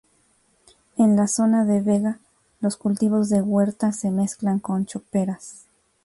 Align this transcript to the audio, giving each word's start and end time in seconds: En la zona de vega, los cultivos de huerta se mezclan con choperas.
En 0.97 1.15
la 1.15 1.27
zona 1.27 1.63
de 1.63 1.79
vega, 1.79 2.17
los 2.59 2.75
cultivos 2.75 3.29
de 3.29 3.39
huerta 3.43 3.91
se 3.91 4.09
mezclan 4.09 4.57
con 4.57 4.87
choperas. 4.87 5.67